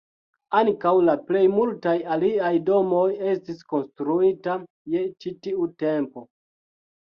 Ankaŭ 0.59 0.93
la 1.09 1.13
plej 1.27 1.43
multaj 1.57 1.93
aliaj 2.15 2.49
domoj 2.69 3.03
estis 3.33 3.61
konstruita 3.75 4.57
je 4.95 5.05
ĉi 5.27 5.35
tiu 5.45 5.69
tempo. 5.85 6.27